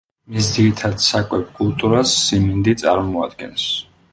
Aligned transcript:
მის 0.35 0.47
ძირითად 0.53 1.03
საკვებ 1.07 1.45
კულტურას 1.59 2.17
სიმინდი 2.23 2.77
წარმოადგენს. 2.85 3.69